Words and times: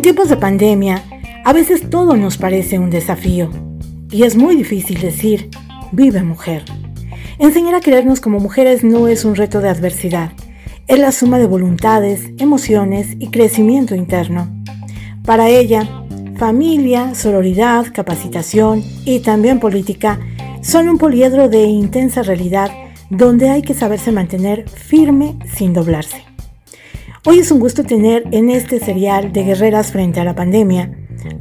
En 0.00 0.02
tiempos 0.02 0.30
de 0.30 0.38
pandemia, 0.38 1.04
a 1.44 1.52
veces 1.52 1.90
todo 1.90 2.16
nos 2.16 2.38
parece 2.38 2.78
un 2.78 2.88
desafío 2.88 3.50
y 4.10 4.22
es 4.22 4.34
muy 4.34 4.56
difícil 4.56 4.98
decir, 4.98 5.50
vive 5.92 6.22
mujer. 6.22 6.64
Enseñar 7.38 7.74
a 7.74 7.80
querernos 7.82 8.22
como 8.22 8.40
mujeres 8.40 8.82
no 8.82 9.08
es 9.08 9.26
un 9.26 9.36
reto 9.36 9.60
de 9.60 9.68
adversidad, 9.68 10.32
es 10.86 10.98
la 10.98 11.12
suma 11.12 11.38
de 11.38 11.46
voluntades, 11.46 12.30
emociones 12.38 13.08
y 13.18 13.28
crecimiento 13.28 13.94
interno. 13.94 14.48
Para 15.26 15.50
ella, 15.50 15.86
familia, 16.38 17.14
sororidad, 17.14 17.92
capacitación 17.92 18.82
y 19.04 19.20
también 19.20 19.60
política 19.60 20.18
son 20.62 20.88
un 20.88 20.96
poliedro 20.96 21.50
de 21.50 21.64
intensa 21.64 22.22
realidad 22.22 22.70
donde 23.10 23.50
hay 23.50 23.60
que 23.60 23.74
saberse 23.74 24.12
mantener 24.12 24.66
firme 24.66 25.36
sin 25.54 25.74
doblarse. 25.74 26.29
Hoy 27.26 27.40
es 27.40 27.50
un 27.50 27.60
gusto 27.60 27.84
tener 27.84 28.24
en 28.32 28.48
este 28.48 28.80
serial 28.80 29.30
de 29.34 29.44
Guerreras 29.44 29.92
frente 29.92 30.20
a 30.20 30.24
la 30.24 30.34
pandemia 30.34 30.90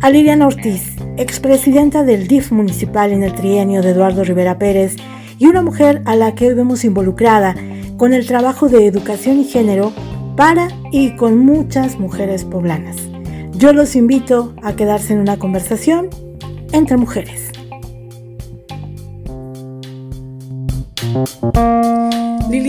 a 0.02 0.09
Liliana 0.09 0.45
Ortiz, 0.45 0.97
expresidenta 1.15 2.03
del 2.03 2.27
DIF 2.27 2.52
municipal 2.52 3.13
en 3.13 3.23
el 3.23 3.33
trienio 3.33 3.81
de 3.81 3.91
Eduardo 3.91 4.25
Rivera 4.25 4.59
Pérez 4.59 4.97
y 5.38 5.45
una 5.45 5.61
mujer 5.61 6.02
a 6.03 6.17
la 6.17 6.35
que 6.35 6.49
hoy 6.49 6.53
vemos 6.53 6.83
involucrada 6.83 7.55
con 7.95 8.13
el 8.13 8.27
trabajo 8.27 8.67
de 8.67 8.88
educación 8.88 9.39
y 9.39 9.45
género 9.45 9.93
para 10.35 10.67
y 10.91 11.15
con 11.15 11.38
muchas 11.38 11.97
mujeres 11.97 12.43
poblanas. 12.43 12.97
Yo 13.53 13.71
los 13.71 13.95
invito 13.95 14.53
a 14.61 14.75
quedarse 14.75 15.13
en 15.13 15.19
una 15.19 15.39
conversación 15.39 16.09
entre 16.73 16.97
mujeres. 16.97 17.48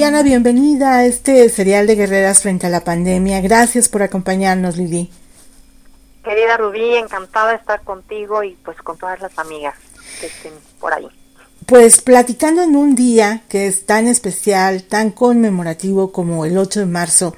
Liliana, 0.00 0.22
bienvenida 0.22 0.94
a 0.94 1.04
este 1.04 1.46
serial 1.50 1.86
de 1.86 1.94
Guerreras 1.94 2.40
frente 2.40 2.66
a 2.66 2.70
la 2.70 2.82
pandemia. 2.82 3.42
Gracias 3.42 3.90
por 3.90 4.02
acompañarnos, 4.02 4.78
Lili. 4.78 5.10
Querida 6.24 6.56
Rubí, 6.56 6.96
encantada 6.96 7.50
de 7.50 7.56
estar 7.56 7.82
contigo 7.82 8.42
y 8.42 8.56
pues 8.64 8.78
con 8.78 8.96
todas 8.96 9.20
las 9.20 9.38
amigas 9.38 9.74
que 10.18 10.28
estén 10.28 10.54
por 10.80 10.94
ahí. 10.94 11.06
Pues 11.66 12.00
platicando 12.00 12.62
en 12.62 12.76
un 12.76 12.94
día 12.94 13.42
que 13.50 13.66
es 13.66 13.84
tan 13.84 14.06
especial, 14.06 14.84
tan 14.84 15.10
conmemorativo 15.10 16.12
como 16.12 16.46
el 16.46 16.56
8 16.56 16.80
de 16.80 16.86
marzo, 16.86 17.36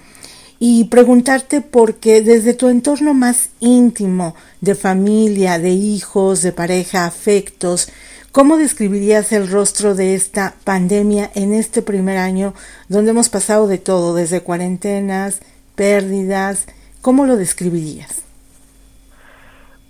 y 0.61 0.85
preguntarte 0.85 1.63
por 1.63 1.97
qué 1.97 2.23
desde 2.23 2.55
tu 2.55 2.69
entorno 2.69 3.13
más 3.13 3.49
íntimo, 3.59 4.37
de 4.61 4.77
familia, 4.77 5.59
de 5.59 5.71
hijos, 5.71 6.43
de 6.43 6.53
pareja, 6.53 7.07
afectos, 7.07 7.89
¿cómo 8.33 8.57
describirías 8.57 9.31
el 9.33 9.51
rostro 9.51 9.95
de 9.95 10.15
esta 10.15 10.55
pandemia 10.65 11.31
en 11.35 11.53
este 11.53 11.83
primer 11.83 12.17
año 12.17 12.55
donde 12.89 13.11
hemos 13.11 13.29
pasado 13.29 13.69
de 13.69 13.79
todo, 13.79 14.15
desde 14.15 14.43
cuarentenas, 14.43 15.43
pérdidas? 15.77 16.67
¿Cómo 17.03 17.27
lo 17.27 17.37
describirías? 17.37 18.25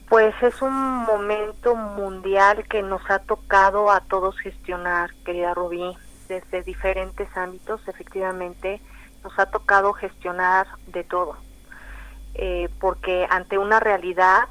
Pues 0.09 0.35
es 0.43 0.61
un 0.61 0.75
momento 1.05 1.75
mundial 1.75 2.65
que 2.69 2.83
nos 2.83 3.01
ha 3.09 3.21
tocado 3.21 3.91
a 3.91 4.01
todos 4.01 4.39
gestionar, 4.39 5.15
querida 5.25 5.55
Rubí, 5.55 5.97
desde 6.29 6.63
diferentes 6.63 7.29
ámbitos, 7.37 7.81
efectivamente, 7.87 8.81
nos 9.25 9.39
ha 9.39 9.47
tocado 9.47 9.93
gestionar 9.95 10.67
de 10.89 11.05
todo, 11.05 11.37
eh, 12.35 12.69
porque 12.81 13.27
ante 13.31 13.57
una 13.57 13.81
realidad 13.81 14.49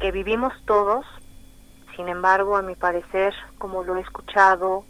que 0.00 0.12
vivimos 0.12 0.52
todos, 0.64 1.04
sin 1.96 2.08
embargo, 2.08 2.56
a 2.56 2.62
mi 2.62 2.74
parecer, 2.74 3.34
como 3.58 3.82
lo 3.82 3.96
he 3.96 4.00
escuchado, 4.00 4.84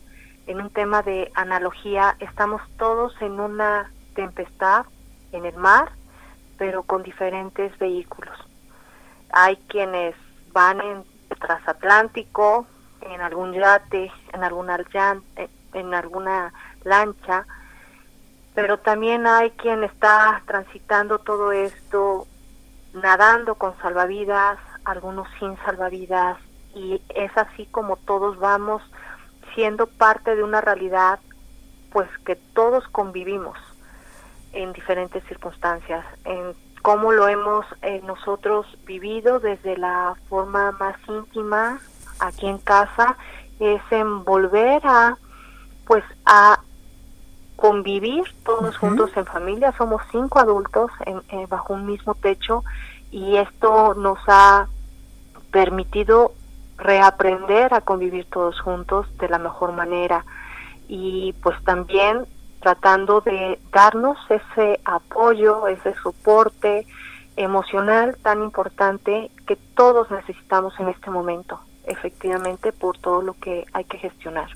en 0.46 0.60
un 0.60 0.70
tema 0.70 1.02
de 1.02 1.30
analogía, 1.34 2.16
estamos 2.20 2.60
todos 2.78 3.14
en 3.20 3.40
una 3.40 3.90
tempestad 4.14 4.86
en 5.32 5.46
el 5.46 5.56
mar, 5.56 5.90
pero 6.58 6.82
con 6.82 7.02
diferentes 7.02 7.76
vehículos. 7.78 8.36
Hay 9.30 9.56
quienes 9.68 10.14
van 10.52 10.80
en 10.80 11.04
transatlántico, 11.40 12.66
en 13.00 13.20
algún 13.20 13.52
yate, 13.52 14.10
en 14.32 14.44
alguna, 14.44 14.78
en 15.72 15.94
alguna 15.94 16.52
lancha, 16.84 17.46
pero 18.54 18.78
también 18.78 19.26
hay 19.26 19.50
quien 19.50 19.84
está 19.84 20.42
transitando 20.46 21.18
todo 21.18 21.52
esto 21.52 22.26
nadando 22.94 23.56
con 23.56 23.76
salvavidas, 23.78 24.58
algunos 24.84 25.28
sin 25.38 25.56
salvavidas, 25.58 26.38
y 26.76 27.00
es 27.14 27.36
así 27.36 27.66
como 27.66 27.96
todos 27.96 28.38
vamos 28.38 28.82
siendo 29.54 29.86
parte 29.86 30.36
de 30.36 30.44
una 30.44 30.60
realidad 30.60 31.18
pues 31.90 32.08
que 32.26 32.36
todos 32.36 32.86
convivimos 32.88 33.56
en 34.52 34.72
diferentes 34.74 35.24
circunstancias, 35.24 36.04
en 36.24 36.54
cómo 36.82 37.12
lo 37.12 37.26
hemos 37.28 37.64
eh, 37.82 38.02
nosotros 38.04 38.66
vivido 38.84 39.40
desde 39.40 39.76
la 39.78 40.14
forma 40.28 40.72
más 40.72 40.96
íntima 41.08 41.80
aquí 42.20 42.46
en 42.46 42.58
casa 42.58 43.16
es 43.58 43.80
en 43.90 44.24
volver 44.24 44.82
a 44.84 45.16
pues 45.86 46.04
a 46.26 46.60
convivir 47.56 48.24
todos 48.44 48.76
juntos 48.76 49.10
en 49.16 49.24
familia. 49.24 49.72
Somos 49.78 50.02
cinco 50.12 50.38
adultos 50.38 50.90
en, 51.06 51.48
bajo 51.48 51.72
un 51.72 51.86
mismo 51.86 52.14
techo 52.14 52.62
y 53.10 53.36
esto 53.36 53.94
nos 53.94 54.18
ha 54.26 54.68
permitido 55.50 56.32
reaprender 56.76 57.72
a 57.74 57.80
convivir 57.80 58.26
todos 58.30 58.60
juntos 58.60 59.06
de 59.18 59.28
la 59.28 59.38
mejor 59.38 59.72
manera 59.72 60.24
y 60.88 61.34
pues 61.42 61.56
también 61.64 62.26
tratando 62.60 63.20
de 63.20 63.58
darnos 63.72 64.18
ese 64.28 64.80
apoyo, 64.84 65.68
ese 65.68 65.94
soporte 65.94 66.86
emocional 67.36 68.16
tan 68.22 68.42
importante 68.42 69.30
que 69.46 69.56
todos 69.74 70.10
necesitamos 70.10 70.78
en 70.80 70.88
este 70.88 71.10
momento, 71.10 71.60
efectivamente, 71.86 72.72
por 72.72 72.98
todo 72.98 73.22
lo 73.22 73.34
que 73.34 73.64
hay 73.72 73.84
que 73.84 73.98
gestionar. 73.98 74.48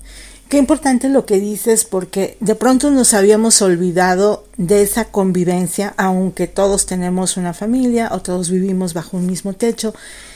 Qué 0.49 0.57
importante 0.57 1.07
lo 1.07 1.25
que 1.25 1.39
dices 1.39 1.85
porque 1.85 2.35
de 2.41 2.55
pronto 2.55 2.91
nos 2.91 3.13
habíamos 3.13 3.61
olvidado 3.61 4.43
de 4.57 4.81
esa 4.81 5.05
convivencia, 5.05 5.93
aunque 5.95 6.47
todos 6.47 6.85
tenemos 6.85 7.37
una 7.37 7.53
familia 7.53 8.09
o 8.11 8.21
todos 8.21 8.49
vivimos 8.49 8.93
bajo 8.93 9.15
un 9.15 9.27
mismo 9.27 9.53
techo, 9.53 9.93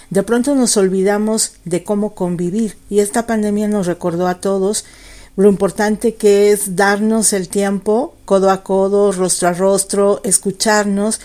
de 0.09 0.23
pronto 0.23 0.55
nos 0.55 0.78
olvidamos 0.78 1.55
de 1.66 1.84
cómo 1.84 2.16
convivir 2.16 2.78
y 2.89 3.00
esta 3.00 3.25
pandemia 3.28 3.67
nos 3.67 3.88
recordó 3.88 4.28
a 4.28 4.39
todos 4.39 4.85
lo 5.35 5.50
importante 5.50 6.16
que 6.16 6.51
es 6.51 6.78
darnos 6.78 7.34
el 7.34 7.50
tiempo 7.50 8.16
codo 8.23 8.50
a 8.50 8.63
codo, 8.63 9.11
rostro 9.11 9.50
a 9.50 9.53
rostro, 9.53 10.22
escucharnos, 10.23 11.19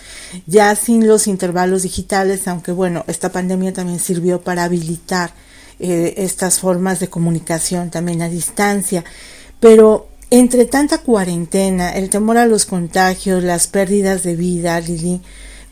ya 0.47 0.75
sin 0.75 1.07
los 1.07 1.27
intervalos 1.27 1.83
digitales, 1.83 2.47
aunque 2.47 2.73
bueno, 2.73 3.05
esta 3.07 3.31
pandemia 3.31 3.71
también 3.71 3.99
sirvió 3.99 4.41
para 4.41 4.65
habilitar 4.65 5.31
eh, 5.81 6.13
estas 6.17 6.59
formas 6.59 6.99
de 6.99 7.09
comunicación 7.09 7.89
también 7.89 8.21
a 8.21 8.29
distancia, 8.29 9.03
pero 9.59 10.07
entre 10.29 10.65
tanta 10.65 10.99
cuarentena, 10.99 11.91
el 11.91 12.09
temor 12.09 12.37
a 12.37 12.45
los 12.45 12.65
contagios, 12.65 13.43
las 13.43 13.67
pérdidas 13.67 14.23
de 14.23 14.35
vida, 14.35 14.79
Lili, 14.79 15.21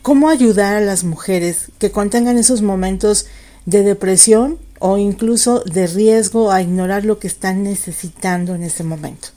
¿cómo 0.02 0.28
ayudar 0.28 0.74
a 0.74 0.80
las 0.80 1.04
mujeres 1.04 1.72
que 1.78 1.90
contengan 1.90 2.38
esos 2.38 2.60
momentos 2.60 3.26
de 3.64 3.82
depresión 3.82 4.58
o 4.78 4.98
incluso 4.98 5.60
de 5.60 5.86
riesgo 5.86 6.50
a 6.50 6.60
ignorar 6.60 7.04
lo 7.04 7.18
que 7.18 7.28
están 7.28 7.62
necesitando 7.62 8.54
en 8.54 8.64
ese 8.64 8.84
momento? 8.84 9.28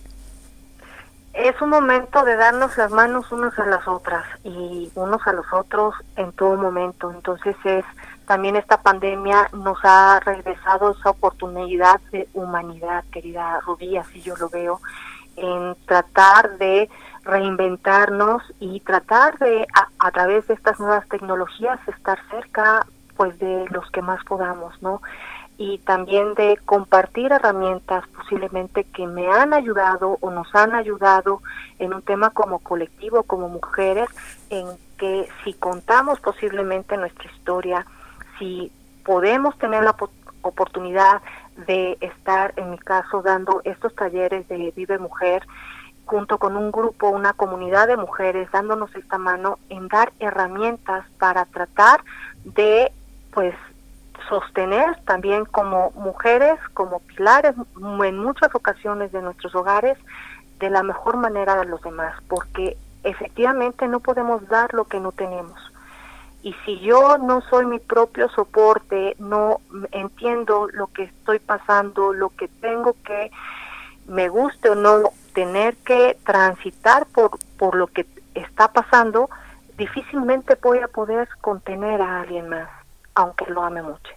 Es 1.34 1.60
un 1.62 1.70
momento 1.70 2.24
de 2.24 2.36
darnos 2.36 2.78
las 2.78 2.92
manos 2.92 3.32
unos 3.32 3.58
a 3.58 3.66
las 3.66 3.88
otras 3.88 4.24
y 4.44 4.92
unos 4.94 5.26
a 5.26 5.34
los 5.34 5.52
otros 5.52 5.96
en 6.16 6.32
todo 6.32 6.56
momento. 6.58 7.12
Entonces 7.12 7.56
es 7.66 7.84
también 8.28 8.56
esta 8.56 8.82
pandemia 8.82 9.50
nos 9.52 9.78
ha 9.84 10.20
regresado 10.20 10.92
esa 10.92 11.10
oportunidad 11.10 12.00
de 12.12 12.28
humanidad, 12.34 13.04
querida 13.12 13.60
Rubí, 13.62 13.98
así 13.98 14.22
yo 14.22 14.36
lo 14.38 14.50
veo, 14.50 14.80
en 15.36 15.76
tratar 15.88 16.58
de 16.58 16.90
reinventarnos 17.24 18.44
y 18.60 18.80
tratar 18.82 19.38
de 19.40 19.66
a, 19.74 19.88
a 20.08 20.12
través 20.12 20.48
de 20.48 20.54
estas 20.54 20.80
nuevas 20.80 21.08
tecnologías 21.10 21.80
estar 21.88 22.20
cerca 22.30 22.86
pues 23.18 23.38
de 23.40 23.66
los 23.70 23.90
que 23.92 24.02
más 24.02 24.24
podamos, 24.26 24.80
¿no? 24.82 25.02
Y 25.58 25.78
también 25.80 26.34
de 26.34 26.58
compartir 26.66 27.32
herramientas 27.32 28.08
posiblemente 28.16 28.84
que 28.86 29.08
me 29.08 29.28
han 29.28 29.54
ayudado 29.54 30.18
o 30.22 30.32
nos 30.32 30.54
han 30.56 30.74
ayudado 30.74 31.42
en 31.80 31.94
un 31.94 32.02
tema 32.02 32.32
como 32.32 32.60
colectivo, 32.60 33.24
como 33.24 33.50
mujeres, 33.50 34.10
en 34.50 34.68
que 34.98 35.28
si 35.44 35.54
contamos 35.54 36.20
posiblemente 36.20 36.98
nuestra 36.98 37.30
historia, 37.32 37.86
si 38.40 38.72
podemos 39.04 39.58
tener 39.58 39.84
la 39.84 39.96
oportunidad 40.42 41.22
de 41.68 41.98
estar, 42.02 42.54
en 42.56 42.72
mi 42.72 42.80
caso, 42.80 43.22
dando 43.22 43.62
estos 43.64 43.94
talleres 43.96 44.48
de 44.48 44.74
Vive 44.76 44.98
Mujer, 44.98 45.46
junto 46.06 46.38
con 46.38 46.58
un 46.58 46.72
grupo, 46.72 47.10
una 47.10 47.34
comunidad 47.34 47.88
de 47.88 47.98
mujeres, 47.98 48.50
dándonos 48.52 48.94
esta 48.96 49.18
mano 49.18 49.60
en 49.70 49.88
dar 49.88 50.12
herramientas 50.20 51.06
para 51.18 51.46
tratar 51.46 52.04
de, 52.44 52.92
pues, 53.32 53.56
sostener 54.30 54.98
también 55.06 55.46
como 55.46 55.92
mujeres, 55.92 56.60
como 56.74 57.00
pilares 57.00 57.56
en 58.04 58.18
muchas 58.18 58.54
ocasiones 58.56 59.12
de 59.12 59.22
nuestros 59.22 59.54
hogares, 59.56 59.98
de 60.60 60.70
la 60.70 60.84
mejor 60.84 61.18
manera 61.18 61.60
a 61.60 61.64
los 61.66 61.82
demás, 61.82 62.16
porque 62.28 62.78
efectivamente 63.04 63.88
no 63.88 64.00
podemos 64.00 64.48
dar 64.48 64.74
lo 64.74 64.86
que 64.86 65.00
no 65.00 65.12
tenemos. 65.12 65.60
Y 66.42 66.54
si 66.66 66.80
yo 66.80 67.18
no 67.18 67.42
soy 67.42 67.66
mi 67.66 67.80
propio 67.80 68.30
soporte, 68.30 69.16
no 69.18 69.62
entiendo 69.92 70.68
lo 70.74 70.88
que 70.88 71.04
estoy 71.04 71.40
pasando, 71.40 72.14
lo 72.14 72.30
que 72.30 72.48
tengo 72.48 72.96
que, 73.06 73.32
me 74.08 74.28
guste 74.28 74.70
o 74.70 74.76
no, 74.76 75.04
tener 75.34 75.76
que 75.78 76.18
transitar 76.26 77.06
por, 77.08 77.32
por 77.58 77.76
lo 77.76 77.88
que 77.88 78.06
está 78.36 78.68
pasando, 78.68 79.30
difícilmente 79.78 80.58
voy 80.62 80.80
a 80.80 80.88
poder 80.88 81.28
contener 81.42 82.02
a 82.02 82.22
alguien 82.22 82.50
más, 82.50 82.70
aunque 83.16 83.46
lo 83.46 83.64
ame 83.64 83.82
mucho. 83.82 84.12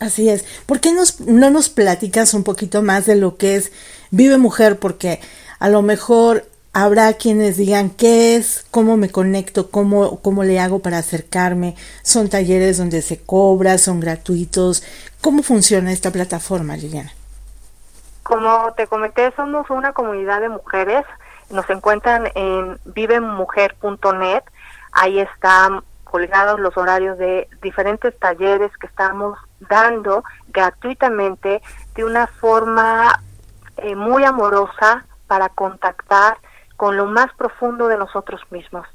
Así 0.00 0.28
es. 0.28 0.44
¿Por 0.66 0.80
qué 0.80 0.92
nos, 0.92 1.20
no 1.20 1.50
nos 1.50 1.68
platicas 1.68 2.34
un 2.34 2.44
poquito 2.44 2.82
más 2.82 3.06
de 3.06 3.16
lo 3.16 3.36
que 3.36 3.56
es 3.56 3.72
Vive 4.10 4.36
Mujer? 4.36 4.78
Porque 4.78 5.20
a 5.58 5.68
lo 5.68 5.82
mejor 5.82 6.44
habrá 6.72 7.14
quienes 7.14 7.56
digan 7.56 7.88
qué 7.88 8.36
es, 8.36 8.66
cómo 8.70 8.98
me 8.98 9.08
conecto, 9.08 9.70
cómo, 9.70 10.20
cómo 10.20 10.44
le 10.44 10.60
hago 10.60 10.80
para 10.80 10.98
acercarme. 10.98 11.74
Son 12.02 12.28
talleres 12.28 12.76
donde 12.76 13.00
se 13.00 13.22
cobra, 13.22 13.78
son 13.78 14.00
gratuitos. 14.00 14.82
¿Cómo 15.22 15.42
funciona 15.42 15.92
esta 15.92 16.10
plataforma, 16.10 16.76
Liliana? 16.76 17.12
Como 18.22 18.72
te 18.76 18.86
comenté, 18.88 19.32
somos 19.36 19.70
una 19.70 19.94
comunidad 19.94 20.42
de 20.42 20.50
mujeres. 20.50 21.04
Nos 21.48 21.68
encuentran 21.70 22.28
en 22.34 22.78
vivemujer.net. 22.84 24.42
Ahí 24.92 25.20
están 25.20 25.82
colgados 26.16 26.58
los 26.60 26.74
horarios 26.78 27.18
de 27.18 27.46
diferentes 27.60 28.18
talleres 28.18 28.74
que 28.78 28.86
estamos 28.86 29.38
dando 29.68 30.24
gratuitamente 30.48 31.60
de 31.94 32.04
una 32.06 32.26
forma 32.26 33.20
eh, 33.76 33.94
muy 33.94 34.24
amorosa 34.24 35.04
para 35.26 35.50
contactar 35.50 36.38
con 36.78 36.96
lo 36.96 37.04
más 37.04 37.30
profundo 37.34 37.86
de 37.88 37.98
nosotros 37.98 38.40
mismos. 38.48 38.86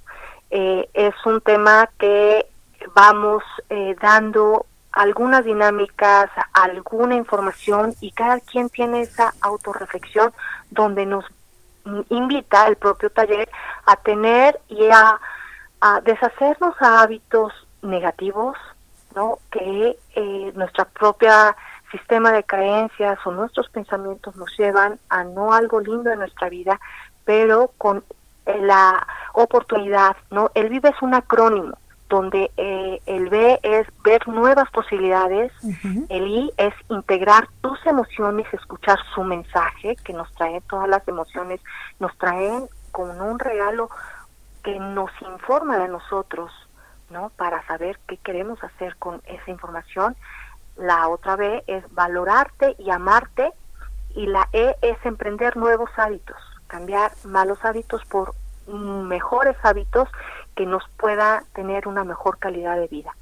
Eh, 0.50 0.90
es 0.96 1.14
un 1.28 1.42
tema 1.42 1.92
que 2.00 2.48
vamos 2.96 3.44
eh, 3.70 3.96
dando 4.02 4.66
algunas 4.92 5.46
dinámicas, 5.46 6.28
alguna 6.54 7.14
información 7.14 7.94
y 8.02 8.14
cada 8.14 8.40
quien 8.40 8.68
tiene 8.70 9.02
esa 9.02 9.32
autorreflexión 9.42 10.34
donde 10.72 11.06
nos 11.06 11.26
invita 12.10 12.68
el 12.68 12.78
propio 12.78 13.12
taller 13.12 13.48
a 13.86 13.96
tener 13.98 14.60
y 14.70 14.90
a, 14.90 15.20
a 15.82 16.02
deshacernos 16.02 16.76
a 16.80 17.02
hábitos 17.02 17.54
negativos, 17.82 18.56
¿no? 19.16 19.40
Que 19.52 19.98
eh, 20.16 20.52
nuestra 20.56 20.86
propia 20.86 21.56
sistema 21.92 22.32
de 22.32 22.44
creencias 22.44 23.20
o 23.26 23.32
nuestros 23.32 23.70
pensamientos 23.70 24.36
nos 24.36 24.50
llevan 24.58 25.00
a 25.10 25.24
no 25.24 25.54
algo 25.54 25.82
lindo 25.82 26.10
en 26.12 26.20
nuestra 26.20 26.48
vida, 26.50 26.80
pero 27.26 27.72
con 27.78 28.04
la 28.46 29.06
oportunidad, 29.34 30.16
¿no? 30.30 30.52
El 30.56 30.70
VIVE 30.70 30.90
es 30.90 31.02
un 31.02 31.14
acrónimo 31.14 31.78
donde 32.12 32.52
eh, 32.58 33.02
el 33.06 33.30
B 33.30 33.58
es 33.64 33.88
ver 34.04 34.28
nuevas 34.28 34.70
posibilidades, 34.72 35.50
el 36.10 36.28
I 36.28 36.52
es 36.58 36.74
integrar 36.90 37.48
tus 37.62 37.80
emociones, 37.86 38.46
escuchar 38.54 39.00
su 39.16 39.24
mensaje, 39.24 39.96
que 40.04 40.12
nos 40.12 40.30
trae 40.34 40.60
todas 40.70 40.90
las 40.90 41.08
emociones, 41.08 41.62
nos 42.02 42.16
traen 42.18 42.68
con 42.92 43.22
un 43.22 43.40
regalo 43.40 43.90
que 44.64 44.80
nos 44.80 45.12
informa 45.22 45.78
de 45.78 45.88
nosotros, 45.88 46.52
¿no? 47.10 47.32
Para 47.36 47.66
saber 47.68 48.00
qué 48.08 48.18
queremos 48.18 48.64
hacer 48.64 48.96
con 48.98 49.22
esa 49.26 49.52
información. 49.52 50.16
La 50.78 51.08
otra 51.10 51.36
B 51.36 51.64
es 51.68 51.84
valorarte 51.94 52.76
y 52.80 52.90
amarte 52.90 53.52
y 54.16 54.26
la 54.26 54.48
E 54.54 54.76
es 54.82 54.98
emprender 55.06 55.58
nuevos 55.58 55.90
hábitos, 55.98 56.38
cambiar 56.68 57.12
malos 57.24 57.60
hábitos 57.64 58.04
por 58.06 58.34
mejores 58.68 59.56
hábitos 59.64 60.08
que 60.56 60.66
nos 60.66 60.84
pueda 60.98 61.44
tener 61.54 61.88
una 61.88 62.04
mejor 62.04 62.38
calidad 62.38 62.78
de 62.78 62.88
vida. 62.88 63.16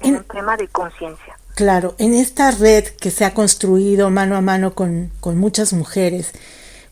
En, 0.00 0.16
un 0.16 0.24
tema 0.24 0.56
de 0.56 0.66
conciencia. 0.68 1.36
Claro, 1.54 1.94
en 1.98 2.14
esta 2.14 2.50
red 2.50 2.84
que 3.00 3.10
se 3.10 3.24
ha 3.24 3.34
construido 3.34 4.10
mano 4.10 4.36
a 4.36 4.40
mano 4.40 4.74
con, 4.74 5.12
con 5.20 5.38
muchas 5.38 5.72
mujeres, 5.72 6.32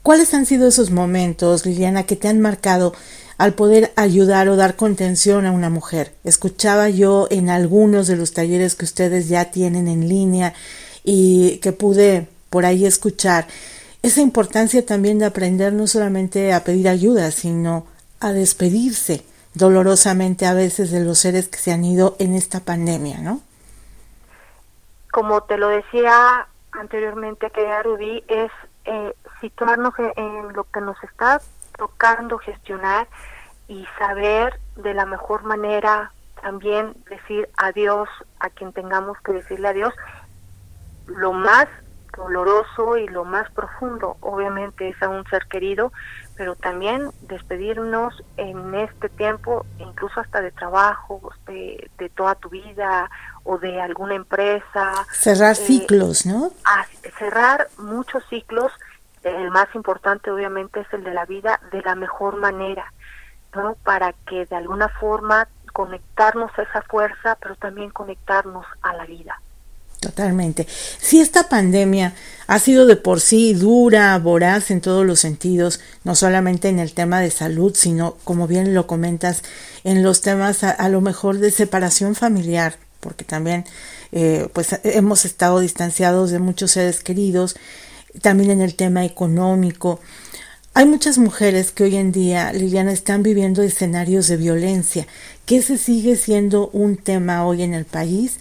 ¿cuáles 0.02 0.32
han 0.34 0.46
sido 0.46 0.68
esos 0.68 0.90
momentos, 0.90 1.66
Liliana, 1.66 2.04
que 2.04 2.14
te 2.14 2.28
han 2.28 2.40
marcado 2.40 2.92
al 3.40 3.54
poder 3.54 3.90
ayudar 3.96 4.50
o 4.50 4.56
dar 4.56 4.76
contención 4.76 5.46
a 5.46 5.50
una 5.50 5.70
mujer? 5.70 6.12
Escuchaba 6.24 6.90
yo 6.90 7.26
en 7.30 7.48
algunos 7.48 8.06
de 8.06 8.16
los 8.16 8.34
talleres 8.34 8.74
que 8.74 8.84
ustedes 8.84 9.30
ya 9.30 9.46
tienen 9.46 9.88
en 9.88 10.10
línea 10.10 10.52
y 11.04 11.56
que 11.62 11.72
pude 11.72 12.28
por 12.50 12.66
ahí 12.66 12.84
escuchar 12.84 13.46
esa 14.02 14.20
importancia 14.20 14.84
también 14.84 15.18
de 15.18 15.24
aprender 15.24 15.72
no 15.72 15.86
solamente 15.86 16.52
a 16.52 16.64
pedir 16.64 16.86
ayuda, 16.86 17.30
sino 17.30 17.86
a 18.20 18.32
despedirse 18.32 19.24
dolorosamente 19.54 20.44
a 20.44 20.52
veces 20.52 20.90
de 20.90 21.02
los 21.02 21.20
seres 21.20 21.48
que 21.48 21.56
se 21.56 21.72
han 21.72 21.82
ido 21.82 22.16
en 22.18 22.34
esta 22.34 22.60
pandemia, 22.60 23.22
¿no? 23.22 23.40
Como 25.12 25.44
te 25.44 25.56
lo 25.56 25.68
decía 25.68 26.46
anteriormente, 26.72 27.50
que 27.50 27.82
Ruby, 27.82 28.22
es 28.28 28.50
eh, 28.84 29.14
situarnos 29.40 29.94
en, 29.98 30.52
lo 30.52 30.64
que 30.64 30.82
nos 30.82 31.02
está 31.02 31.40
tocando 31.80 32.36
gestionar 32.36 33.08
y 33.66 33.86
saber 33.98 34.60
de 34.76 34.92
la 34.92 35.06
mejor 35.06 35.44
manera 35.44 36.12
también 36.42 36.94
decir 37.08 37.48
adiós 37.56 38.06
a 38.38 38.50
quien 38.50 38.74
tengamos 38.74 39.16
que 39.24 39.32
decirle 39.32 39.68
adiós. 39.68 39.94
Lo 41.06 41.32
más 41.32 41.68
doloroso 42.14 42.98
y 42.98 43.08
lo 43.08 43.24
más 43.24 43.50
profundo, 43.52 44.18
obviamente, 44.20 44.90
es 44.90 45.02
a 45.02 45.08
un 45.08 45.24
ser 45.28 45.46
querido, 45.46 45.90
pero 46.36 46.54
también 46.54 47.10
despedirnos 47.22 48.22
en 48.36 48.74
este 48.74 49.08
tiempo, 49.08 49.64
incluso 49.78 50.20
hasta 50.20 50.42
de 50.42 50.50
trabajo, 50.50 51.32
de, 51.46 51.88
toda 52.14 52.34
tu 52.34 52.50
vida 52.50 53.10
o 53.44 53.56
de 53.56 53.80
alguna 53.80 54.16
empresa. 54.16 55.06
Cerrar 55.12 55.52
eh, 55.52 55.54
ciclos, 55.54 56.26
¿no? 56.26 56.50
cerrar 57.18 57.68
muchos 57.78 58.22
ciclos. 58.28 58.70
El 59.22 59.50
más 59.50 59.68
importante, 59.74 60.30
obviamente, 60.30 60.80
es 60.80 60.92
el 60.92 61.04
de 61.04 61.12
la 61.12 61.26
vida 61.26 61.60
de 61.72 61.82
la 61.82 61.94
mejor 61.94 62.36
manera, 62.36 62.92
¿no? 63.54 63.76
Para 63.84 64.12
que 64.26 64.46
de 64.46 64.56
alguna 64.56 64.88
forma 64.88 65.48
conectarnos 65.72 66.50
a 66.58 66.62
esa 66.62 66.82
fuerza, 66.82 67.36
pero 67.40 67.54
también 67.56 67.90
conectarnos 67.90 68.66
a 68.82 68.94
la 68.94 69.06
vida. 69.06 69.40
Totalmente. 70.00 70.66
Si 70.98 71.20
esta 71.20 71.50
pandemia 71.50 72.14
ha 72.46 72.58
sido 72.58 72.86
de 72.86 72.96
por 72.96 73.20
sí 73.20 73.52
dura, 73.52 74.18
voraz 74.18 74.70
en 74.70 74.80
todos 74.80 75.04
los 75.04 75.20
sentidos, 75.20 75.80
no 76.04 76.14
solamente 76.14 76.70
en 76.70 76.78
el 76.78 76.94
tema 76.94 77.20
de 77.20 77.30
salud, 77.30 77.74
sino, 77.74 78.16
como 78.24 78.46
bien 78.46 78.74
lo 78.74 78.86
comentas, 78.86 79.42
en 79.84 80.02
los 80.02 80.22
temas 80.22 80.64
a, 80.64 80.88
lo 80.88 81.02
mejor 81.02 81.38
de 81.38 81.50
separación 81.50 82.14
familiar, 82.14 82.78
porque 83.00 83.24
también 83.26 83.66
eh, 84.12 84.48
pues 84.54 84.80
hemos 84.84 85.26
estado 85.26 85.60
distanciados 85.60 86.30
de 86.30 86.38
muchos 86.38 86.70
seres 86.70 87.04
queridos, 87.04 87.56
también 88.22 88.50
en 88.50 88.60
el 88.60 88.74
tema 88.74 89.04
económico. 89.04 90.00
Hay 90.74 90.86
muchas 90.86 91.18
mujeres 91.18 91.72
que 91.72 91.84
hoy 91.84 91.96
en 91.96 92.12
día, 92.12 92.52
Liliana, 92.52 92.92
están 92.92 93.22
viviendo 93.22 93.62
escenarios 93.62 94.28
de 94.28 94.36
violencia, 94.36 95.06
que 95.46 95.58
ese 95.58 95.78
sigue 95.78 96.16
siendo 96.16 96.68
un 96.68 96.96
tema 96.96 97.44
hoy 97.44 97.62
en 97.62 97.74
el 97.74 97.84
país 97.84 98.38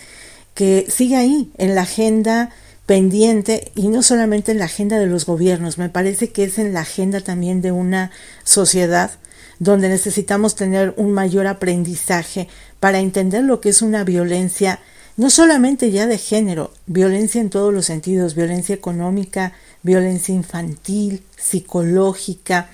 que 0.54 0.88
sigue 0.90 1.16
ahí 1.16 1.52
en 1.58 1.74
la 1.74 1.84
agenda 1.84 2.50
pendiente 2.86 3.72
y 3.76 3.88
no 3.88 4.04
solamente 4.04 4.52
en 4.52 4.60
la 4.60 4.66
agenda 4.66 5.00
de 5.00 5.06
los 5.06 5.26
gobiernos, 5.26 5.78
me 5.78 5.90
parece 5.90 6.32
que 6.32 6.44
es 6.44 6.60
en 6.60 6.74
la 6.74 6.82
agenda 6.82 7.22
también 7.22 7.62
de 7.62 7.72
una 7.72 8.12
sociedad 8.44 9.12
donde 9.60 9.90
necesitamos 9.90 10.56
tener 10.56 10.94
un 10.98 11.12
mayor 11.14 11.48
aprendizaje 11.48 12.48
para 12.80 13.00
entender 13.00 13.44
lo 13.44 13.62
que 13.62 13.70
es 13.70 13.82
una 13.82 14.04
violencia, 14.04 14.80
no 15.20 15.30
solamente 15.30 15.92
ya 15.92 16.08
de 16.08 16.18
género, 16.18 16.72
violencia 16.86 17.42
en 17.42 17.50
todos 17.50 17.74
los 17.74 17.88
sentidos, 17.88 18.36
violencia 18.36 18.74
económica, 18.74 19.52
violencia 19.84 20.34
infantil, 20.34 21.24
psicológica. 21.36 22.70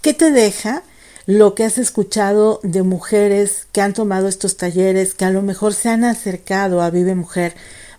¿Qué 0.00 0.14
te 0.14 0.30
deja? 0.30 0.84
lo 1.26 1.54
que 1.54 1.64
has 1.64 1.78
escuchado 1.78 2.58
de 2.64 2.82
mujeres 2.82 3.68
que 3.70 3.80
han 3.80 3.92
tomado 3.92 4.26
estos 4.26 4.56
talleres, 4.56 5.14
que 5.14 5.24
a 5.24 5.30
lo 5.30 5.42
mejor 5.42 5.72
se 5.72 5.88
han 5.88 6.02
acercado 6.02 6.82
a 6.82 6.90
Vive 6.90 7.14
Mujer 7.14 7.54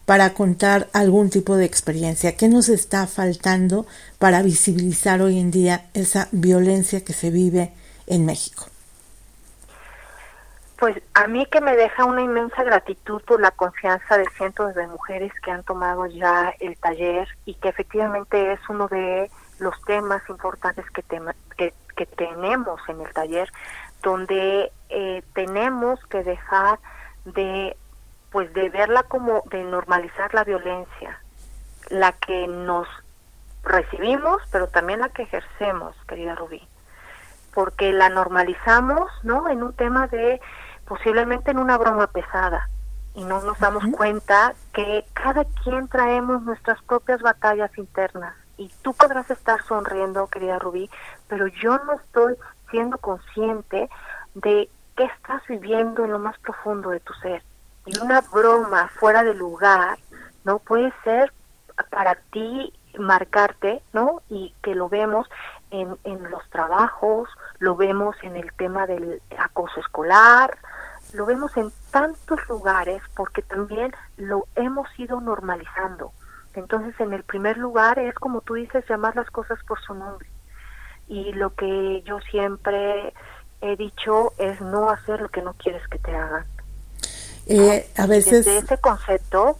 para 0.05 0.33
contar 0.33 0.89
algún 0.91 1.29
tipo 1.29 1.55
de 1.55 1.63
experiencia. 1.63 2.35
¿Qué 2.35 2.49
nos 2.49 2.67
está 2.67 3.07
faltando 3.07 3.85
para 4.19 4.41
visibilizar 4.41 5.21
hoy 5.21 5.39
en 5.39 5.51
día 5.51 5.85
esa 5.93 6.27
violencia 6.33 7.05
que 7.05 7.13
se 7.13 7.29
vive 7.29 7.71
en 8.07 8.25
México? 8.25 8.72
Pues 10.83 11.01
a 11.13 11.27
mí 11.27 11.45
que 11.45 11.61
me 11.61 11.77
deja 11.77 12.03
una 12.03 12.23
inmensa 12.23 12.61
gratitud 12.61 13.21
por 13.21 13.39
la 13.39 13.51
confianza 13.51 14.17
de 14.17 14.25
cientos 14.35 14.75
de 14.75 14.85
mujeres 14.85 15.31
que 15.41 15.49
han 15.49 15.63
tomado 15.63 16.07
ya 16.07 16.53
el 16.59 16.75
taller 16.75 17.25
y 17.45 17.53
que 17.53 17.69
efectivamente 17.69 18.51
es 18.51 18.59
uno 18.67 18.89
de 18.89 19.31
los 19.59 19.81
temas 19.83 20.21
importantes 20.27 20.83
que, 20.91 21.01
que 21.55 21.73
que 21.95 22.05
tenemos 22.05 22.81
en 22.89 22.99
el 22.99 23.13
taller, 23.13 23.49
donde 24.01 24.73
eh, 24.89 25.23
tenemos 25.33 26.03
que 26.07 26.21
dejar 26.21 26.79
de 27.23 27.77
pues 28.29 28.53
de 28.53 28.67
verla 28.67 29.03
como 29.03 29.41
de 29.51 29.63
normalizar 29.63 30.33
la 30.33 30.43
violencia, 30.43 31.17
la 31.91 32.11
que 32.11 32.45
nos 32.49 32.89
recibimos, 33.63 34.41
pero 34.51 34.67
también 34.67 34.99
la 34.99 35.07
que 35.07 35.21
ejercemos, 35.21 35.95
querida 36.09 36.35
Rubí, 36.35 36.67
porque 37.53 37.93
la 37.93 38.09
normalizamos, 38.09 39.09
¿no? 39.23 39.47
En 39.47 39.63
un 39.63 39.71
tema 39.71 40.07
de 40.07 40.41
posiblemente 40.87 41.51
en 41.51 41.59
una 41.59 41.77
broma 41.77 42.07
pesada, 42.07 42.69
y 43.15 43.23
no 43.23 43.41
nos 43.41 43.59
damos 43.59 43.83
cuenta 43.95 44.53
que 44.73 45.05
cada 45.13 45.45
quien 45.63 45.87
traemos 45.87 46.41
nuestras 46.41 46.81
propias 46.83 47.21
batallas 47.21 47.75
internas. 47.77 48.35
Y 48.57 48.71
tú 48.81 48.93
podrás 48.93 49.29
estar 49.29 49.63
sonriendo, 49.63 50.27
querida 50.27 50.59
Rubí, 50.59 50.89
pero 51.27 51.47
yo 51.47 51.77
no 51.79 51.93
estoy 51.93 52.35
siendo 52.71 52.97
consciente 52.97 53.89
de 54.35 54.69
qué 54.95 55.03
estás 55.05 55.41
viviendo 55.47 56.05
en 56.05 56.11
lo 56.11 56.19
más 56.19 56.37
profundo 56.39 56.89
de 56.89 56.99
tu 56.99 57.13
ser. 57.15 57.43
Y 57.85 57.99
una 57.99 58.21
broma 58.21 58.89
fuera 58.99 59.23
de 59.23 59.33
lugar, 59.33 59.97
¿no? 60.43 60.59
Puede 60.59 60.93
ser 61.03 61.33
para 61.89 62.15
ti 62.31 62.73
marcarte, 62.97 63.81
¿no? 63.91 64.21
Y 64.29 64.53
que 64.61 64.75
lo 64.75 64.89
vemos 64.89 65.27
en, 65.73 65.97
en 66.03 66.29
los 66.29 66.47
trabajos, 66.49 67.27
lo 67.57 67.75
vemos 67.75 68.15
en 68.21 68.35
el 68.35 68.53
tema 68.53 68.85
del 68.85 69.21
acoso 69.37 69.79
escolar, 69.79 70.55
lo 71.13 71.25
vemos 71.25 71.57
en 71.57 71.71
tantos 71.91 72.39
lugares 72.47 73.01
porque 73.15 73.41
también 73.41 73.91
lo 74.17 74.47
hemos 74.55 74.87
ido 74.99 75.19
normalizando. 75.19 76.13
Entonces, 76.53 76.93
en 76.99 77.13
el 77.13 77.23
primer 77.23 77.57
lugar 77.57 77.97
es 77.97 78.13
como 78.15 78.41
tú 78.41 78.53
dices, 78.53 78.85
llamar 78.87 79.15
las 79.15 79.29
cosas 79.31 79.57
por 79.67 79.81
su 79.81 79.95
nombre. 79.95 80.27
Y 81.07 81.33
lo 81.33 81.53
que 81.55 82.03
yo 82.05 82.19
siempre 82.21 83.11
he 83.61 83.75
dicho 83.75 84.33
es 84.37 84.61
no 84.61 84.91
hacer 84.91 85.21
lo 85.21 85.29
que 85.29 85.41
no 85.41 85.53
quieres 85.53 85.85
que 85.87 85.97
te 85.97 86.15
hagan. 86.15 86.45
Eh, 87.47 87.89
a 87.97 88.05
veces... 88.05 88.45
Desde 88.45 88.59
ese 88.59 88.77
concepto 88.77 89.57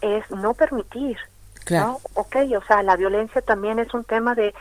es 0.00 0.28
no 0.32 0.54
permitir. 0.54 1.18
Claro. 1.64 2.00
Ok, 2.14 2.36
o 2.58 2.62
sea, 2.66 2.82
la 2.82 2.96
violencia 2.96 3.40
también 3.40 3.78
es 3.78 3.94
un 3.94 4.04
tema 4.04 4.34
de 4.34 4.52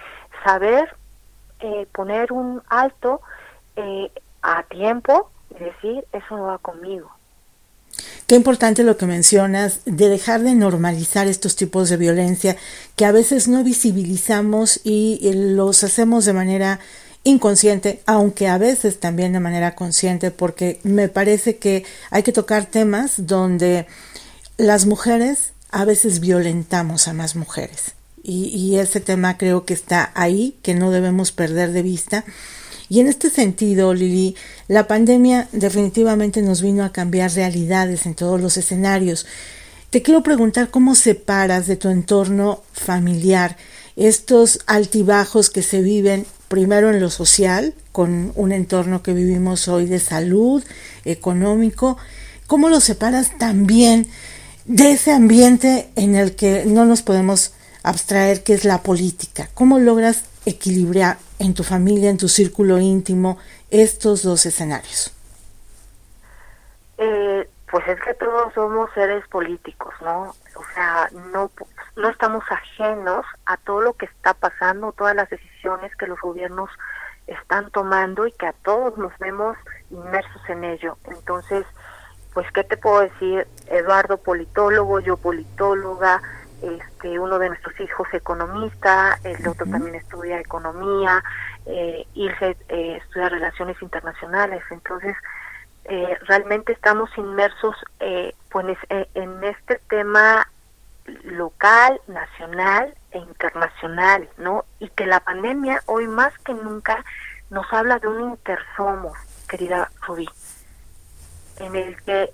saber 0.44 0.90
eh, 1.60 1.88
poner 1.94 2.32
un 2.34 2.62
alto 2.68 3.22
eh, 3.76 4.12
a 4.42 4.64
tiempo 4.64 5.30
y 5.50 5.64
decir, 5.64 6.06
eso 6.12 6.38
no 6.38 6.44
va 6.44 6.58
conmigo. 6.58 7.10
Qué 8.26 8.36
importante 8.36 8.84
lo 8.84 8.96
que 8.96 9.06
mencionas 9.06 9.82
de 9.86 10.08
dejar 10.08 10.42
de 10.42 10.56
normalizar 10.56 11.28
estos 11.28 11.56
tipos 11.56 11.90
de 11.90 11.98
violencia 11.98 12.56
que 12.96 13.06
a 13.06 13.12
veces 13.12 13.48
no 13.48 13.64
visibilizamos 13.64 14.80
y 14.86 15.20
los 15.34 15.84
hacemos 15.84 16.26
de 16.26 16.34
manera 16.34 16.80
inconsciente, 17.24 18.02
aunque 18.06 18.48
a 18.48 18.58
veces 18.58 19.00
también 19.00 19.34
de 19.34 19.40
manera 19.40 19.76
consciente, 19.76 20.32
porque 20.32 20.80
me 20.84 21.10
parece 21.10 21.58
que 21.58 21.86
hay 22.10 22.24
que 22.24 22.32
tocar 22.32 22.66
temas 22.66 23.28
donde 23.28 23.86
las 24.58 24.86
mujeres 24.86 25.54
a 25.70 25.86
veces 25.86 26.20
violentamos 26.20 27.08
a 27.08 27.14
más 27.14 27.36
mujeres. 27.36 27.96
Y, 28.24 28.46
y 28.48 28.78
ese 28.78 29.00
tema 29.00 29.38
creo 29.38 29.66
que 29.66 29.74
está 29.74 30.12
ahí, 30.16 30.56
que 30.62 30.74
no 30.74 30.92
debemos 30.92 31.32
perder 31.32 31.72
de 31.72 31.82
vista. 31.82 32.26
Y 32.90 33.00
en 33.00 33.08
este 33.08 33.30
sentido, 33.30 33.94
Lili, 33.94 34.36
la 34.68 34.86
pandemia 34.86 35.48
definitivamente 35.54 36.42
nos 36.42 36.62
vino 36.62 36.84
a 36.84 36.92
cambiar 36.92 37.32
realidades 37.32 38.06
en 38.06 38.16
todos 38.16 38.42
los 38.42 38.58
escenarios. 38.58 39.26
Te 39.92 40.02
quiero 40.02 40.24
preguntar 40.24 40.70
cómo 40.70 40.96
separas 40.96 41.68
de 41.68 41.78
tu 41.78 41.90
entorno 41.90 42.62
familiar 42.74 43.58
estos 43.96 44.60
altibajos 44.68 45.50
que 45.50 45.62
se 45.62 45.82
viven 45.82 46.26
primero 46.48 46.90
en 46.90 47.00
lo 47.00 47.10
social, 47.10 47.74
con 47.94 48.34
un 48.36 48.52
entorno 48.52 49.04
que 49.04 49.14
vivimos 49.14 49.68
hoy 49.70 49.86
de 49.86 50.00
salud, 50.00 50.64
económico, 51.06 51.98
cómo 52.48 52.68
lo 52.68 52.82
separas 52.82 53.38
también 53.38 54.08
de 54.66 54.92
ese 54.92 55.12
ambiente 55.12 55.90
en 55.96 56.16
el 56.16 56.36
que 56.36 56.66
no 56.66 56.84
nos 56.84 57.02
podemos 57.02 57.54
abstraer, 57.84 58.44
que 58.44 58.54
es 58.54 58.66
la 58.66 58.80
política. 58.80 59.50
¿Cómo 59.54 59.80
logras 59.80 60.26
equilibrar 60.46 61.18
en 61.40 61.54
tu 61.54 61.64
familia, 61.64 62.10
en 62.10 62.18
tu 62.18 62.28
círculo 62.28 62.80
íntimo, 62.80 63.38
estos 63.70 64.24
dos 64.24 64.46
escenarios? 64.46 65.14
Eh, 66.98 67.50
pues 67.70 67.88
es 67.88 68.00
que 68.02 68.14
todos 68.14 68.54
somos 68.54 68.90
seres 68.94 69.28
políticos, 69.30 69.94
¿no? 70.02 70.36
O 70.56 70.64
sea, 70.74 71.10
no, 71.32 71.50
no 71.96 72.10
estamos 72.10 72.44
ajenos 72.50 73.26
a 73.46 73.58
todo 73.58 73.82
lo 73.82 73.94
que 73.94 74.06
está 74.06 74.34
pasando, 74.34 74.92
todas 74.92 75.16
las 75.16 75.30
decisiones 75.30 75.96
que 75.96 76.08
los 76.08 76.20
gobiernos 76.20 76.70
están 77.28 77.72
tomando 77.72 78.28
y 78.28 78.32
que 78.34 78.48
a 78.48 78.54
todos 78.54 78.98
nos 78.98 79.18
vemos 79.20 79.58
inmersos 79.90 80.42
en 80.50 80.64
ello. 80.64 80.98
Entonces, 81.06 81.66
pues, 82.34 82.46
¿qué 82.52 82.64
te 82.64 82.78
puedo 82.78 83.02
decir? 83.02 83.48
Eduardo, 83.68 84.18
politólogo, 84.18 85.00
yo 85.00 85.18
politóloga, 85.18 86.22
este, 86.62 87.20
uno 87.20 87.40
de 87.40 87.50
nuestros 87.50 87.80
hijos 87.80 88.08
economista, 88.14 89.20
el 89.24 89.48
otro 89.48 89.66
también 89.66 89.96
estudia 89.96 90.40
economía, 90.40 91.24
eh, 91.66 92.06
Ilse 92.14 92.58
eh, 92.70 93.00
estudia 93.02 93.30
relaciones 93.30 93.82
internacionales. 93.82 94.64
Entonces, 94.70 95.16
eh, 95.86 96.18
realmente 96.28 96.74
estamos 96.74 97.10
inmersos 97.18 97.76
eh, 98.00 98.36
pues, 98.50 98.78
en 98.90 99.44
este 99.44 99.82
tema 99.90 100.48
local, 101.24 102.00
nacional 102.08 102.94
e 103.12 103.18
internacional, 103.18 104.30
¿no? 104.38 104.66
Y 104.80 104.90
que 104.90 105.08
la 105.08 105.20
pandemia 105.20 105.82
hoy 105.88 106.08
más 106.08 106.38
que 106.40 106.54
nunca 106.54 107.04
nos 107.50 107.66
habla 107.74 108.00
de 108.00 108.08
un 108.08 108.32
intersomos, 108.32 109.18
querida 109.48 109.90
Rubí, 110.02 110.30
en 111.58 111.76
el 111.76 112.02
que 112.04 112.32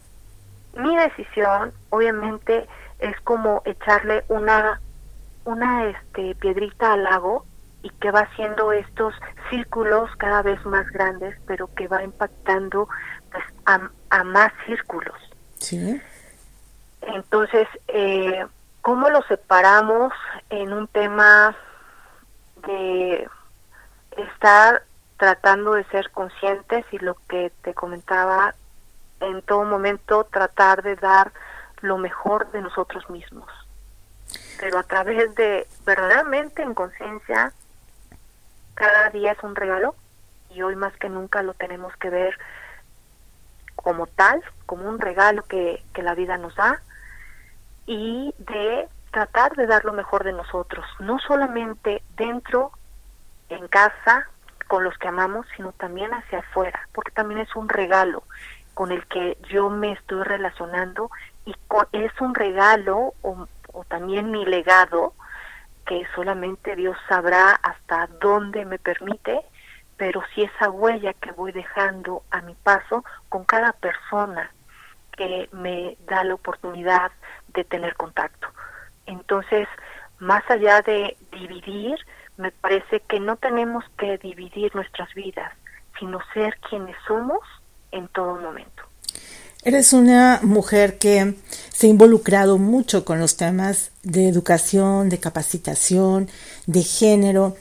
mi 0.73 0.95
decisión, 0.95 1.73
obviamente, 1.89 2.67
es 2.99 3.19
como 3.21 3.61
echarle 3.65 4.23
una 4.27 4.79
una 5.47 5.85
este 5.85 6.35
piedrita 6.35 6.93
al 6.93 7.03
lago 7.03 7.45
y 7.81 7.89
que 7.89 8.11
va 8.11 8.21
haciendo 8.21 8.73
estos 8.73 9.13
círculos 9.49 10.09
cada 10.17 10.41
vez 10.41 10.63
más 10.65 10.85
grandes, 10.91 11.39
pero 11.47 11.73
que 11.73 11.87
va 11.87 12.03
impactando 12.03 12.89
pues, 13.31 13.43
a, 13.65 14.23
más 14.25 14.51
círculos. 14.65 15.15
Sí. 15.59 16.01
Entonces, 17.01 17.67
eh, 17.87 18.45
¿cómo 18.81 19.09
lo 19.09 19.21
separamos 19.23 20.11
en 20.49 20.73
un 20.73 20.87
tema 20.87 21.55
de 22.65 23.29
estar 24.17 24.83
tratando 25.17 25.73
de 25.73 25.85
ser 25.85 26.11
conscientes 26.11 26.85
y 26.91 26.99
lo 26.99 27.15
que 27.29 27.51
te 27.61 27.73
comentaba, 27.73 28.53
en 29.19 29.41
todo 29.41 29.63
momento 29.63 30.25
tratar 30.25 30.83
de 30.83 30.95
dar 30.95 31.31
lo 31.81 31.97
mejor 31.97 32.51
de 32.51 32.61
nosotros 32.61 33.09
mismos? 33.09 33.49
Pero 34.59 34.79
a 34.79 34.83
través 34.83 35.33
de 35.35 35.67
verdaderamente 35.85 36.61
en 36.61 36.73
conciencia, 36.73 37.53
cada 38.73 39.09
día 39.09 39.31
es 39.31 39.43
un 39.43 39.55
regalo 39.55 39.95
y 40.49 40.61
hoy 40.61 40.75
más 40.75 40.95
que 40.97 41.09
nunca 41.09 41.43
lo 41.43 41.53
tenemos 41.53 41.95
que 41.97 42.09
ver 42.09 42.37
como 43.75 44.07
tal, 44.07 44.43
como 44.65 44.89
un 44.89 44.99
regalo 44.99 45.43
que, 45.43 45.83
que 45.93 46.01
la 46.03 46.15
vida 46.15 46.37
nos 46.37 46.55
da 46.55 46.81
y 47.85 48.33
de 48.37 48.87
tratar 49.11 49.55
de 49.55 49.67
dar 49.67 49.85
lo 49.85 49.93
mejor 49.93 50.23
de 50.23 50.33
nosotros, 50.33 50.85
no 50.99 51.19
solamente 51.19 52.03
dentro, 52.15 52.71
en 53.49 53.67
casa, 53.67 54.27
con 54.67 54.83
los 54.83 54.97
que 54.97 55.07
amamos, 55.07 55.47
sino 55.55 55.71
también 55.71 56.13
hacia 56.13 56.39
afuera, 56.39 56.87
porque 56.93 57.11
también 57.11 57.39
es 57.39 57.55
un 57.55 57.69
regalo 57.69 58.23
con 58.77 58.91
el 58.91 59.07
que 59.07 59.39
yo 59.49 59.71
me 59.71 59.93
estoy 59.93 60.21
relacionando 60.21 61.09
y 61.47 61.55
es 61.93 62.11
un 62.21 62.35
regalo 62.35 63.15
o, 63.23 63.47
o 63.73 63.83
también 63.85 64.29
mi 64.29 64.45
legado 64.45 65.15
que 65.87 66.05
solamente 66.13 66.75
Dios 66.75 66.95
sabrá 67.09 67.53
hasta 67.53 68.05
dónde 68.21 68.65
me 68.65 68.77
permite, 68.77 69.41
pero 69.97 70.21
sí 70.35 70.43
esa 70.43 70.69
huella 70.69 71.13
que 71.13 71.31
voy 71.31 71.53
dejando 71.53 72.21
a 72.29 72.43
mi 72.43 72.53
paso 72.53 73.03
con 73.29 73.45
cada 73.45 73.71
persona 73.71 74.51
que 75.13 75.49
me 75.53 75.97
da 76.05 76.23
la 76.23 76.35
oportunidad 76.35 77.11
de 77.47 77.63
tener 77.63 77.95
contacto. 77.95 78.47
Entonces, 79.07 79.67
más 80.19 80.47
allá 80.51 80.83
de 80.83 81.17
dividir, 81.31 81.97
me 82.37 82.51
parece 82.51 82.99
que 82.99 83.19
no 83.19 83.37
tenemos 83.37 83.83
que 83.97 84.19
dividir 84.19 84.75
nuestras 84.75 85.11
vidas, 85.15 85.51
sino 85.97 86.19
ser 86.35 86.59
quienes 86.59 86.95
somos 87.07 87.39
en 87.91 88.07
todo 88.09 88.35
momento. 88.35 88.83
Eres 89.63 89.91
una 89.91 90.39
mujer 90.43 90.97
que 90.97 91.35
se 91.73 91.87
ha 91.87 91.89
involucrado 91.89 92.57
mucho 92.57 93.03
con 93.03 93.19
los 93.19 93.35
temas 93.35 93.91
de 94.03 94.29
educación, 94.29 95.09
de 95.09 95.19
capacitación, 95.19 96.29
de 96.67 96.83
género. 96.83 97.57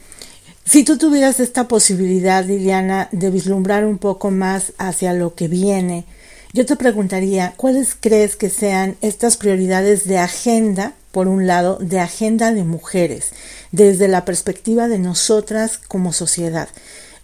Si 0.64 0.84
tú 0.84 0.98
tuvieras 0.98 1.40
esta 1.40 1.68
posibilidad, 1.68 2.44
Liliana, 2.44 3.08
de 3.12 3.30
vislumbrar 3.30 3.84
un 3.84 3.98
poco 3.98 4.30
más 4.30 4.72
hacia 4.78 5.14
lo 5.14 5.34
que 5.34 5.48
viene, 5.48 6.06
yo 6.52 6.64
te 6.64 6.76
preguntaría, 6.76 7.54
¿cuáles 7.56 7.96
crees 7.98 8.36
que 8.36 8.50
sean 8.50 8.96
estas 9.00 9.36
prioridades 9.36 10.06
de 10.06 10.18
agenda, 10.18 10.94
por 11.12 11.28
un 11.28 11.46
lado, 11.46 11.76
de 11.80 12.00
agenda 12.00 12.52
de 12.52 12.64
mujeres, 12.64 13.32
desde 13.72 14.08
la 14.08 14.24
perspectiva 14.24 14.88
de 14.88 14.98
nosotras 14.98 15.76
como 15.76 16.12
sociedad? 16.12 16.68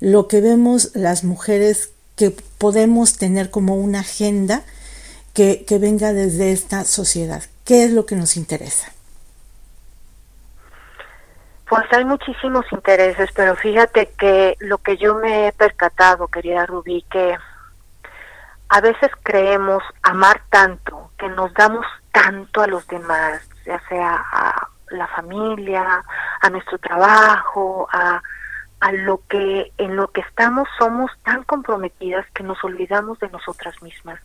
Lo 0.01 0.29
que 0.29 0.41
vemos 0.41 0.91
las 0.95 1.23
mujeres 1.23 1.92
que 2.17 2.31
podemos 2.59 3.17
tener 3.17 3.51
como 3.51 3.77
una 3.77 4.01
agenda 4.01 4.63
que, 5.35 5.65
que 5.67 5.79
venga 5.79 6.13
desde 6.13 6.53
esta 6.53 6.85
sociedad. 6.85 7.43
¿Qué 7.65 7.85
es 7.85 7.93
lo 7.93 8.07
que 8.07 8.17
nos 8.17 8.37
interesa? 8.37 8.93
Pues 11.69 11.85
hay 11.93 12.05
muchísimos 12.05 12.67
intereses, 12.71 13.31
pero 13.35 13.57
fíjate 13.57 14.11
que 14.19 14.57
lo 14.61 14.79
que 14.79 14.99
yo 14.99 15.15
me 15.15 15.49
he 15.49 15.53
percatado, 15.53 16.29
querida 16.29 16.67
Rubí, 16.67 17.03
que 17.11 17.35
a 18.69 18.81
veces 18.81 19.11
creemos 19.23 19.83
amar 20.03 20.43
tanto, 20.51 21.11
que 21.19 21.29
nos 21.29 21.53
damos 21.55 21.87
tanto 22.13 22.61
a 22.61 22.67
los 22.67 22.87
demás, 22.89 23.43
ya 23.65 23.81
sea 23.89 24.23
a 24.33 24.69
la 24.91 25.07
familia, 25.09 26.05
a 26.41 26.51
nuestro 26.51 26.79
trabajo, 26.79 27.89
a, 27.93 28.23
a 28.83 28.91
lo 28.91 29.21
que 29.29 29.73
en 29.79 29.95
lo 29.95 30.09
que 30.09 30.23
estamos 30.23 30.69
somos 30.77 31.09
tan 31.23 31.45
comprometidas 31.45 32.27
que 32.35 32.43
nos 32.43 32.63
olvidamos 32.65 33.17
de 33.21 33.31
nosotras 33.31 33.81
mismas. 33.81 34.19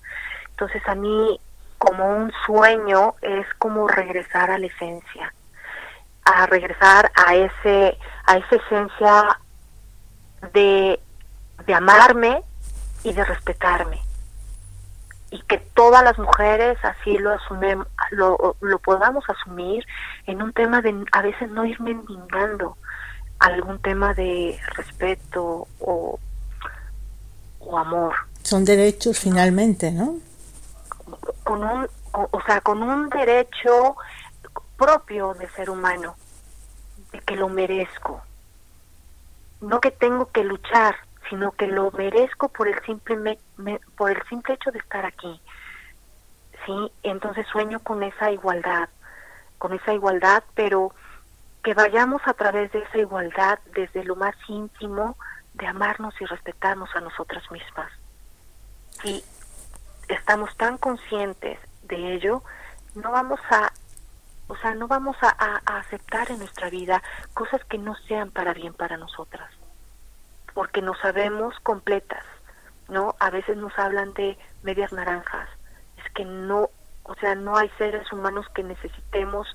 Entonces 0.49 0.81
a 0.87 0.95
mí 0.95 1.39
como 1.77 2.17
un 2.17 2.31
sueño 2.47 3.13
es 3.21 3.45
como 3.59 3.87
regresar 3.87 4.49
a 4.49 4.57
la 4.57 4.65
esencia, 4.65 5.31
a 6.25 6.47
regresar 6.47 7.11
a 7.15 7.35
ese 7.35 7.99
a 8.25 8.37
esa 8.37 8.55
esencia 8.55 9.39
de, 10.53 10.99
de 11.67 11.73
amarme 11.75 12.41
y 13.03 13.13
de 13.13 13.23
respetarme 13.25 14.01
y 15.29 15.39
que 15.41 15.59
todas 15.75 16.03
las 16.03 16.17
mujeres 16.17 16.83
así 16.83 17.15
lo 17.19 17.31
asumemos, 17.31 17.85
lo, 18.09 18.55
lo 18.59 18.79
podamos 18.79 19.23
asumir 19.29 19.85
en 20.25 20.41
un 20.41 20.51
tema 20.51 20.81
de 20.81 21.05
a 21.11 21.21
veces 21.21 21.51
no 21.51 21.63
ir 21.63 21.79
mendigando 21.79 22.75
algún 23.39 23.79
tema 23.79 24.13
de 24.13 24.60
respeto 24.75 25.67
o, 25.79 26.20
o 27.60 27.77
amor. 27.77 28.13
Son 28.44 28.65
derechos 28.65 29.20
finalmente, 29.20 29.91
¿no? 29.91 30.17
Con 31.44 31.63
un, 31.63 31.88
o 32.13 32.41
sea, 32.46 32.62
con 32.62 32.82
un 32.82 33.10
derecho 33.10 33.96
propio 34.77 35.34
de 35.34 35.50
ser 35.50 35.70
humano, 35.70 36.15
de 37.12 37.20
que 37.20 37.36
lo 37.36 37.50
merezco, 37.50 38.22
no 39.62 39.79
que 39.82 39.91
tengo 39.91 40.32
que 40.32 40.44
luchar, 40.44 40.96
sino 41.29 41.51
que 41.51 41.67
lo 41.67 41.91
merezco 41.91 42.50
por 42.50 42.67
el 42.67 42.79
simple 42.86 43.39
por 43.98 44.12
el 44.12 44.22
simple 44.29 44.53
hecho 44.53 44.72
de 44.72 44.79
estar 44.79 45.06
aquí. 45.06 45.41
Sí, 46.65 46.91
entonces 47.03 47.46
sueño 47.51 47.79
con 47.79 48.03
esa 48.03 48.32
igualdad, 48.32 48.89
con 49.58 49.74
esa 49.74 49.94
igualdad, 49.94 50.44
pero 50.53 50.94
que 51.63 51.73
vayamos 51.73 52.21
a 52.25 52.33
través 52.33 52.71
de 52.71 52.79
esa 52.79 52.97
igualdad 52.97 53.59
desde 53.73 54.03
lo 54.03 54.15
más 54.15 54.35
íntimo 54.47 55.17
de 55.53 55.67
amarnos 55.67 56.13
y 56.21 56.25
respetarnos 56.25 56.89
a 56.95 57.01
nosotras 57.01 57.43
mismas. 57.51 57.91
Si 59.01 59.23
estamos 60.07 60.55
tan 60.55 60.77
conscientes 60.77 61.59
de 61.83 62.13
ello, 62.13 62.43
no 62.95 63.11
vamos 63.11 63.39
a, 63.49 63.71
o 64.47 64.55
sea, 64.57 64.75
no 64.75 64.87
vamos 64.87 65.17
a, 65.21 65.35
a 65.39 65.77
aceptar 65.77 66.31
en 66.31 66.39
nuestra 66.39 66.69
vida 66.69 67.01
cosas 67.33 67.63
que 67.65 67.77
no 67.77 67.95
sean 68.07 68.31
para 68.31 68.53
bien 68.53 68.73
para 68.73 68.97
nosotras 68.97 69.49
porque 70.57 70.81
nos 70.81 70.97
sabemos 70.97 71.53
completas, 71.59 72.23
¿no? 72.89 73.13
A 73.19 73.29
veces 73.29 73.57
nos 73.57 73.77
hablan 73.77 74.15
de 74.15 74.35
medias 74.63 74.91
naranjas. 74.91 75.47
Es 76.03 76.11
que 76.13 76.25
no, 76.25 76.71
o 77.03 77.13
sea, 77.21 77.35
no 77.35 77.55
hay 77.55 77.69
seres 77.77 78.11
humanos 78.11 78.47
que 78.55 78.63
necesitemos 78.63 79.47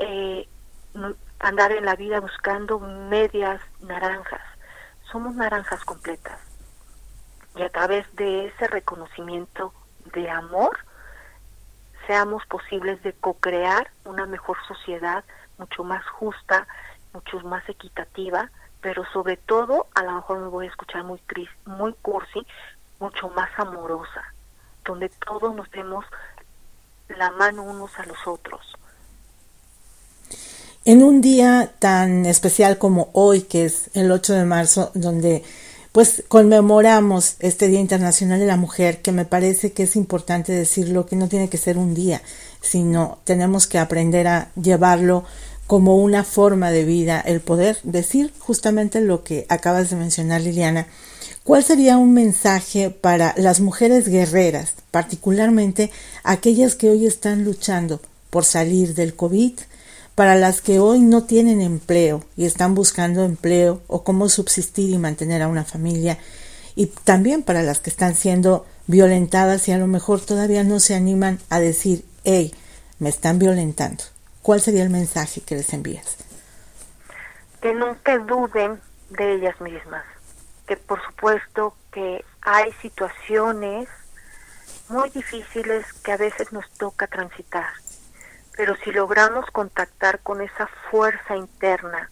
eh, 0.00 0.48
andar 1.38 1.72
en 1.72 1.84
la 1.84 1.96
vida 1.96 2.20
buscando 2.20 2.78
medias 2.78 3.60
naranjas. 3.80 4.42
Somos 5.10 5.34
naranjas 5.34 5.84
completas. 5.84 6.38
Y 7.56 7.62
a 7.62 7.68
través 7.68 8.06
de 8.16 8.46
ese 8.46 8.66
reconocimiento 8.68 9.74
de 10.14 10.30
amor, 10.30 10.78
seamos 12.06 12.44
posibles 12.46 13.02
de 13.02 13.12
co-crear 13.12 13.90
una 14.04 14.26
mejor 14.26 14.56
sociedad, 14.66 15.24
mucho 15.58 15.84
más 15.84 16.04
justa, 16.06 16.66
mucho 17.12 17.40
más 17.40 17.68
equitativa, 17.68 18.50
pero 18.80 19.04
sobre 19.12 19.36
todo, 19.36 19.86
a 19.94 20.02
lo 20.02 20.12
mejor 20.12 20.38
me 20.40 20.48
voy 20.48 20.66
a 20.66 20.70
escuchar 20.70 21.04
muy, 21.04 21.20
muy 21.66 21.92
cursi, 22.02 22.44
mucho 22.98 23.28
más 23.30 23.50
amorosa, 23.58 24.22
donde 24.84 25.08
todos 25.08 25.54
nos 25.54 25.70
demos 25.70 26.04
la 27.08 27.30
mano 27.30 27.62
unos 27.62 27.96
a 27.98 28.06
los 28.06 28.26
otros. 28.26 28.74
En 30.84 31.04
un 31.04 31.20
día 31.20 31.72
tan 31.78 32.26
especial 32.26 32.76
como 32.76 33.10
hoy, 33.12 33.42
que 33.42 33.66
es 33.66 33.88
el 33.94 34.10
8 34.10 34.34
de 34.34 34.44
marzo, 34.44 34.90
donde 34.94 35.44
pues 35.92 36.24
conmemoramos 36.26 37.36
este 37.38 37.68
Día 37.68 37.78
Internacional 37.78 38.40
de 38.40 38.46
la 38.46 38.56
Mujer, 38.56 39.00
que 39.00 39.12
me 39.12 39.24
parece 39.24 39.70
que 39.70 39.84
es 39.84 39.94
importante 39.94 40.50
decirlo, 40.50 41.06
que 41.06 41.14
no 41.14 41.28
tiene 41.28 41.48
que 41.48 41.56
ser 41.56 41.78
un 41.78 41.94
día, 41.94 42.20
sino 42.60 43.18
tenemos 43.22 43.68
que 43.68 43.78
aprender 43.78 44.26
a 44.26 44.50
llevarlo 44.60 45.24
como 45.68 45.98
una 45.98 46.24
forma 46.24 46.72
de 46.72 46.84
vida 46.84 47.20
el 47.20 47.40
poder 47.40 47.78
decir 47.84 48.32
justamente 48.40 49.00
lo 49.00 49.22
que 49.22 49.46
acabas 49.48 49.88
de 49.90 49.96
mencionar 49.96 50.40
Liliana. 50.40 50.88
¿Cuál 51.44 51.62
sería 51.62 51.96
un 51.96 52.12
mensaje 52.12 52.90
para 52.90 53.34
las 53.36 53.60
mujeres 53.60 54.08
guerreras, 54.08 54.72
particularmente 54.90 55.92
aquellas 56.24 56.74
que 56.74 56.90
hoy 56.90 57.06
están 57.06 57.44
luchando 57.44 58.00
por 58.30 58.44
salir 58.44 58.94
del 58.94 59.14
COVID, 59.14 59.52
para 60.14 60.34
las 60.34 60.60
que 60.60 60.78
hoy 60.78 61.00
no 61.00 61.24
tienen 61.24 61.60
empleo 61.60 62.24
y 62.36 62.44
están 62.44 62.74
buscando 62.74 63.24
empleo 63.24 63.82
o 63.86 64.04
cómo 64.04 64.28
subsistir 64.28 64.90
y 64.90 64.98
mantener 64.98 65.42
a 65.42 65.48
una 65.48 65.64
familia, 65.64 66.18
y 66.74 66.86
también 66.86 67.42
para 67.42 67.62
las 67.62 67.80
que 67.80 67.90
están 67.90 68.14
siendo 68.14 68.66
violentadas 68.86 69.68
y 69.68 69.72
a 69.72 69.78
lo 69.78 69.86
mejor 69.86 70.20
todavía 70.20 70.64
no 70.64 70.80
se 70.80 70.94
animan 70.94 71.38
a 71.50 71.60
decir, 71.60 72.04
hey, 72.24 72.54
me 72.98 73.08
están 73.08 73.38
violentando? 73.38 74.04
¿Cuál 74.42 74.60
sería 74.60 74.82
el 74.82 74.90
mensaje 74.90 75.40
que 75.40 75.56
les 75.56 75.72
envías? 75.72 76.16
Que 77.60 77.74
nunca 77.74 78.18
duden 78.18 78.80
de 79.10 79.34
ellas 79.34 79.60
mismas, 79.60 80.04
que 80.66 80.76
por 80.76 81.02
supuesto 81.04 81.76
que 81.92 82.24
hay 82.40 82.72
situaciones 82.80 83.88
muy 84.88 85.10
difíciles 85.10 85.84
que 86.04 86.12
a 86.12 86.16
veces 86.16 86.52
nos 86.52 86.68
toca 86.72 87.06
transitar, 87.06 87.66
pero 88.56 88.76
si 88.76 88.92
logramos 88.92 89.50
contactar 89.50 90.20
con 90.20 90.40
esa 90.40 90.66
fuerza 90.90 91.36
interna, 91.36 92.10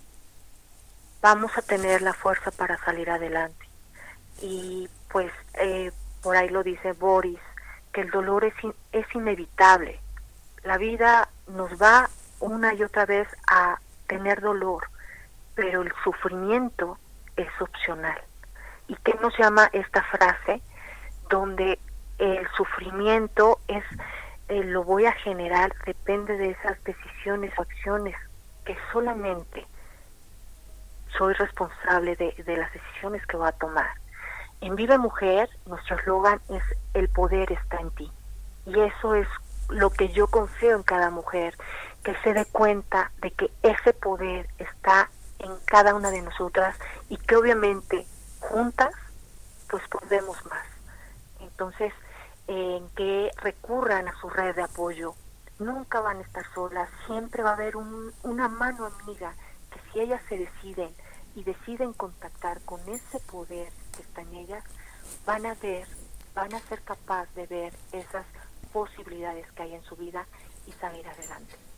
vamos 1.20 1.56
a 1.56 1.62
tener 1.62 2.02
la 2.02 2.14
fuerza 2.14 2.50
para 2.50 2.78
salir 2.84 3.10
adelante. 3.10 3.68
Y 4.40 4.88
pues 5.10 5.32
eh, 5.54 5.92
por 6.22 6.36
ahí 6.36 6.48
lo 6.48 6.62
dice 6.62 6.92
Boris, 6.92 7.40
que 7.92 8.02
el 8.02 8.10
dolor 8.10 8.44
es, 8.44 8.54
es 8.92 9.06
inevitable. 9.14 10.00
La 10.62 10.78
vida 10.78 11.28
nos 11.48 11.80
va 11.80 12.08
una 12.38 12.74
y 12.74 12.82
otra 12.82 13.06
vez 13.06 13.28
a 13.48 13.78
tener 14.06 14.40
dolor, 14.40 14.88
pero 15.54 15.82
el 15.82 15.92
sufrimiento 16.04 16.98
es 17.36 17.48
opcional. 17.60 18.20
¿Y 18.88 18.96
qué 18.96 19.14
nos 19.20 19.36
llama 19.38 19.68
esta 19.72 20.02
frase? 20.04 20.62
Donde 21.28 21.78
el 22.18 22.46
sufrimiento 22.56 23.60
es, 23.68 23.84
eh, 24.50 24.64
lo 24.64 24.82
voy 24.82 25.06
a 25.06 25.12
generar, 25.12 25.72
depende 25.86 26.36
de 26.36 26.50
esas 26.50 26.82
decisiones 26.82 27.56
o 27.56 27.62
acciones 27.62 28.16
que 28.64 28.76
solamente 28.92 29.64
soy 31.16 31.34
responsable 31.34 32.16
de, 32.16 32.34
de 32.44 32.56
las 32.56 32.72
decisiones 32.72 33.24
que 33.26 33.36
voy 33.36 33.48
a 33.48 33.52
tomar. 33.52 33.90
En 34.60 34.74
Vive 34.74 34.98
Mujer, 34.98 35.48
nuestro 35.66 35.96
eslogan 35.96 36.40
es 36.48 36.62
el 36.94 37.08
poder 37.08 37.52
está 37.52 37.76
en 37.78 37.90
ti. 37.92 38.10
Y 38.66 38.80
eso 38.80 39.14
es 39.14 39.28
lo 39.68 39.90
que 39.90 40.08
yo 40.08 40.26
confío 40.26 40.74
en 40.74 40.82
cada 40.82 41.10
mujer, 41.10 41.54
que 42.02 42.16
se 42.24 42.34
dé 42.34 42.44
cuenta 42.44 43.12
de 43.22 43.30
que 43.30 43.52
ese 43.62 43.92
poder 43.92 44.48
está 44.58 45.10
en 45.38 45.52
cada 45.64 45.94
una 45.94 46.10
de 46.10 46.22
nosotras 46.22 46.76
y 47.08 47.16
que 47.16 47.36
obviamente 47.36 48.04
juntas 48.40 48.92
pues 49.68 49.86
podemos 49.88 50.44
más. 50.46 50.66
Entonces, 51.40 51.92
en 52.46 52.88
que 52.90 53.30
recurran 53.36 54.08
a 54.08 54.20
su 54.20 54.28
red 54.28 54.54
de 54.54 54.62
apoyo. 54.62 55.14
Nunca 55.58 56.00
van 56.00 56.18
a 56.18 56.22
estar 56.22 56.44
solas, 56.54 56.88
siempre 57.06 57.42
va 57.42 57.50
a 57.50 57.54
haber 57.54 57.76
un, 57.76 58.12
una 58.22 58.48
mano 58.48 58.86
amiga 58.86 59.34
que 59.70 59.80
si 59.92 60.00
ellas 60.00 60.22
se 60.28 60.38
deciden 60.38 60.94
y 61.34 61.44
deciden 61.44 61.92
contactar 61.92 62.60
con 62.62 62.80
ese 62.88 63.20
poder 63.20 63.72
que 63.94 64.02
está 64.02 64.22
en 64.22 64.34
ellas, 64.34 64.64
van 65.26 65.46
a 65.46 65.54
ver, 65.54 65.86
van 66.34 66.54
a 66.54 66.60
ser 66.60 66.82
capaces 66.82 67.34
de 67.34 67.46
ver 67.46 67.74
esas 67.92 68.26
posibilidades 68.72 69.50
que 69.52 69.62
hay 69.62 69.74
en 69.74 69.82
su 69.84 69.96
vida 69.96 70.26
y 70.66 70.72
salir 70.72 71.06
adelante. 71.06 71.69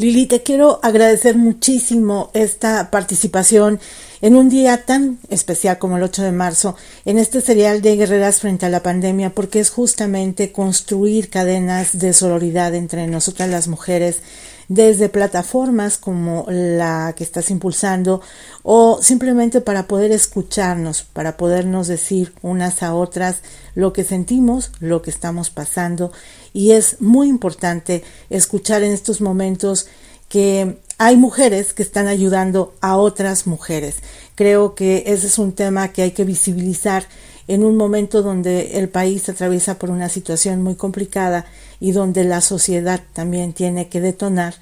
Lili, 0.00 0.26
te 0.26 0.44
quiero 0.44 0.78
agradecer 0.84 1.36
muchísimo 1.36 2.30
esta 2.32 2.88
participación 2.88 3.80
en 4.20 4.36
un 4.36 4.48
día 4.48 4.84
tan 4.84 5.18
especial 5.28 5.78
como 5.78 5.96
el 5.96 6.04
8 6.04 6.22
de 6.22 6.30
marzo, 6.30 6.76
en 7.04 7.18
este 7.18 7.40
serial 7.40 7.82
de 7.82 7.96
Guerreras 7.96 8.38
frente 8.38 8.64
a 8.64 8.68
la 8.68 8.84
pandemia, 8.84 9.30
porque 9.30 9.58
es 9.58 9.70
justamente 9.70 10.52
construir 10.52 11.30
cadenas 11.30 11.98
de 11.98 12.12
sororidad 12.12 12.76
entre 12.76 13.08
nosotras 13.08 13.50
las 13.50 13.66
mujeres 13.66 14.20
desde 14.68 15.08
plataformas 15.08 15.96
como 15.96 16.44
la 16.48 17.14
que 17.16 17.24
estás 17.24 17.50
impulsando 17.50 18.20
o 18.62 18.98
simplemente 19.02 19.60
para 19.60 19.88
poder 19.88 20.12
escucharnos, 20.12 21.02
para 21.02 21.36
podernos 21.36 21.88
decir 21.88 22.34
unas 22.42 22.82
a 22.82 22.94
otras 22.94 23.38
lo 23.74 23.92
que 23.92 24.04
sentimos, 24.04 24.70
lo 24.80 25.00
que 25.00 25.10
estamos 25.10 25.50
pasando 25.50 26.12
y 26.52 26.72
es 26.72 27.00
muy 27.00 27.28
importante 27.28 28.04
escuchar 28.28 28.82
en 28.82 28.92
estos 28.92 29.20
momentos 29.20 29.86
que 30.28 30.78
hay 30.98 31.16
mujeres 31.16 31.72
que 31.72 31.82
están 31.82 32.06
ayudando 32.06 32.74
a 32.80 32.96
otras 32.96 33.46
mujeres. 33.46 33.96
Creo 34.34 34.74
que 34.74 35.04
ese 35.06 35.28
es 35.28 35.38
un 35.38 35.52
tema 35.52 35.88
que 35.92 36.02
hay 36.02 36.10
que 36.10 36.24
visibilizar 36.24 37.06
en 37.46 37.64
un 37.64 37.76
momento 37.76 38.22
donde 38.22 38.78
el 38.78 38.90
país 38.90 39.28
atraviesa 39.28 39.78
por 39.78 39.90
una 39.90 40.08
situación 40.08 40.62
muy 40.62 40.74
complicada 40.74 41.46
y 41.80 41.92
donde 41.92 42.24
la 42.24 42.40
sociedad 42.40 43.00
también 43.12 43.52
tiene 43.52 43.88
que 43.88 44.00
detonar 44.00 44.54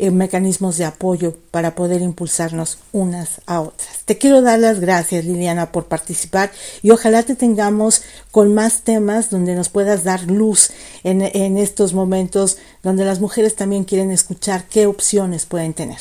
eh, 0.00 0.12
mecanismos 0.12 0.78
de 0.78 0.84
apoyo 0.84 1.34
para 1.50 1.74
poder 1.74 2.02
impulsarnos 2.02 2.78
unas 2.92 3.40
a 3.46 3.60
otras. 3.60 4.04
Te 4.04 4.16
quiero 4.16 4.42
dar 4.42 4.60
las 4.60 4.78
gracias, 4.78 5.24
Liliana, 5.24 5.72
por 5.72 5.86
participar 5.86 6.52
y 6.82 6.92
ojalá 6.92 7.24
te 7.24 7.34
tengamos 7.34 8.04
con 8.30 8.54
más 8.54 8.82
temas 8.82 9.28
donde 9.28 9.56
nos 9.56 9.68
puedas 9.70 10.04
dar 10.04 10.22
luz 10.22 10.70
en, 11.02 11.22
en 11.22 11.58
estos 11.58 11.94
momentos 11.94 12.58
donde 12.84 13.04
las 13.04 13.20
mujeres 13.20 13.56
también 13.56 13.82
quieren 13.82 14.12
escuchar 14.12 14.64
qué 14.70 14.86
opciones 14.86 15.46
pueden 15.46 15.74
tener. 15.74 15.98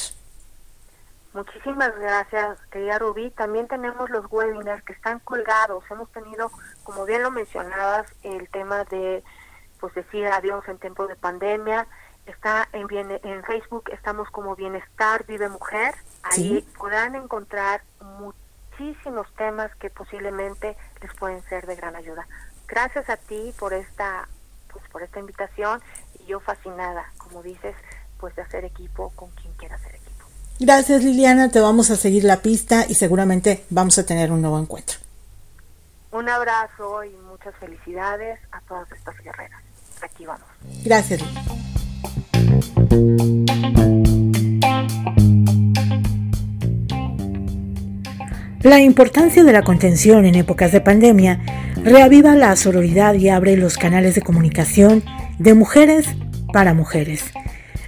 Muchísimas 1.33 1.95
gracias, 1.99 2.57
querida 2.71 2.99
Rubí. 2.99 3.31
También 3.31 3.67
tenemos 3.67 4.09
los 4.09 4.25
webinars 4.31 4.83
que 4.83 4.93
están 4.93 5.19
colgados. 5.19 5.83
Hemos 5.89 6.11
tenido, 6.11 6.51
como 6.83 7.05
bien 7.05 7.21
lo 7.21 7.31
mencionabas, 7.31 8.07
el 8.23 8.47
tema 8.49 8.83
de, 8.85 9.23
pues 9.79 9.93
decir 9.93 10.27
adiós 10.27 10.67
en 10.67 10.77
tiempo 10.77 11.07
de 11.07 11.15
pandemia 11.15 11.87
está 12.25 12.67
en, 12.73 12.87
en 12.91 13.43
Facebook, 13.43 13.89
estamos 13.91 14.29
como 14.29 14.55
Bienestar 14.55 15.25
Vive 15.25 15.49
Mujer. 15.49 15.95
Ahí 16.23 16.65
podrán 16.77 17.15
encontrar 17.15 17.81
muchísimos 18.19 19.27
temas 19.35 19.73
que 19.75 19.89
posiblemente 19.89 20.75
les 21.01 21.13
pueden 21.15 21.41
ser 21.43 21.65
de 21.65 21.75
gran 21.75 21.95
ayuda. 21.95 22.27
Gracias 22.67 23.09
a 23.09 23.17
ti 23.17 23.53
por 23.57 23.73
esta, 23.73 24.27
pues 24.71 24.83
por 24.91 25.03
esta 25.03 25.19
invitación 25.19 25.81
y 26.19 26.25
yo 26.25 26.39
fascinada, 26.39 27.11
como 27.17 27.41
dices, 27.41 27.75
pues 28.19 28.35
de 28.35 28.41
hacer 28.41 28.65
equipo 28.65 29.11
con 29.15 29.29
quien 29.31 29.53
quiera 29.53 29.75
hacer 29.75 29.95
equipo. 29.95 30.25
Gracias 30.59 31.03
Liliana, 31.03 31.49
te 31.49 31.59
vamos 31.59 31.91
a 31.91 31.95
seguir 31.95 32.23
la 32.23 32.41
pista 32.41 32.85
y 32.87 32.95
seguramente 32.95 33.65
vamos 33.69 33.97
a 33.99 34.05
tener 34.05 34.31
un 34.31 34.41
nuevo 34.41 34.59
encuentro. 34.59 35.06
Un 36.17 36.29
abrazo 36.29 37.03
y 37.03 37.15
muchas 37.29 37.53
felicidades 37.59 38.39
a 38.51 38.59
todas 38.61 38.91
estas 38.91 39.15
guerreras. 39.23 39.61
Aquí 40.01 40.25
vamos. 40.25 40.47
Gracias. 40.83 41.21
La 48.63 48.79
importancia 48.79 49.43
de 49.43 49.53
la 49.53 49.61
contención 49.61 50.25
en 50.25 50.33
épocas 50.33 50.71
de 50.71 50.81
pandemia 50.81 51.39
reaviva 51.83 52.33
la 52.33 52.55
sororidad 52.55 53.13
y 53.13 53.29
abre 53.29 53.55
los 53.55 53.77
canales 53.77 54.15
de 54.15 54.23
comunicación 54.23 55.03
de 55.37 55.53
mujeres 55.53 56.07
para 56.51 56.73
mujeres. 56.73 57.31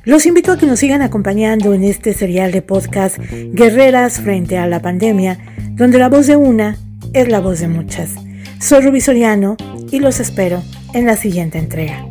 Los 0.03 0.27
invito 0.27 0.51
a 0.51 0.57
que 0.59 0.67
nos 0.67 0.77
sigan 0.77 1.01
acompañando 1.01 1.73
en 1.73 1.83
este 1.83 2.13
serial 2.13 2.51
de 2.51 2.61
podcast 2.61 3.17
Guerreras 3.17 4.21
frente 4.21 4.59
a 4.59 4.67
la 4.67 4.83
pandemia, 4.83 5.39
donde 5.71 5.97
la 5.97 6.09
voz 6.09 6.27
de 6.27 6.35
una 6.35 6.77
es 7.13 7.27
la 7.27 7.39
voz 7.39 7.59
de 7.59 7.67
muchas. 7.67 8.15
Soy 8.59 8.81
Rubí 8.81 9.01
Soriano 9.01 9.57
y 9.91 9.99
los 9.99 10.19
espero 10.19 10.61
en 10.93 11.05
la 11.05 11.15
siguiente 11.15 11.57
entrega. 11.57 12.05